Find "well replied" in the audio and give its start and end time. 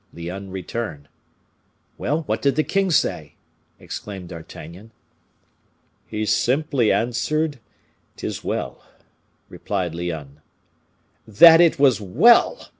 8.43-9.93